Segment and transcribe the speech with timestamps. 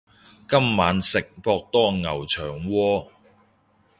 [0.49, 3.11] 今晚食博多牛腸鍋